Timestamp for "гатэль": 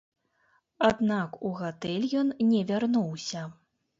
1.59-2.07